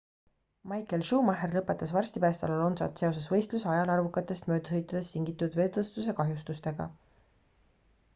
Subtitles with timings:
[0.69, 6.89] michael schumacher lõpetas varsti pärast alonsot seoses võistluse ajal arvukatest möödasõitudest tingitud vedrustuse kahjustustega